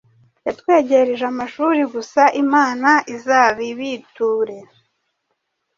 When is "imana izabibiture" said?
2.43-4.57